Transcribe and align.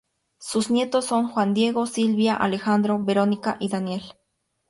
Sus 0.39 0.71
nietos 0.71 1.05
son: 1.05 1.27
Juan 1.27 1.53
Diego, 1.53 1.85
Silvia, 1.85 2.33
Alejandro, 2.33 2.97
Veronica 3.03 3.57
y 3.59 3.67
Daniel. 3.69 4.01